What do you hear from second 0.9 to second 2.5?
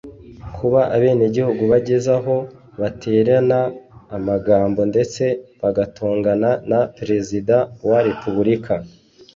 abenegihugu bageze aho